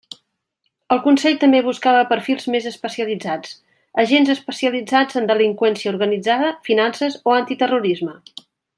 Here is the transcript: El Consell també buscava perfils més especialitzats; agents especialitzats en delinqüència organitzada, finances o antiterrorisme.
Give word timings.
El 0.95 1.01
Consell 1.07 1.35
també 1.43 1.59
buscava 1.67 1.99
perfils 2.13 2.47
més 2.55 2.65
especialitzats; 2.71 3.53
agents 4.05 4.33
especialitzats 4.37 5.23
en 5.23 5.31
delinqüència 5.35 5.95
organitzada, 5.95 6.53
finances 6.71 7.21
o 7.31 7.41
antiterrorisme. 7.43 8.19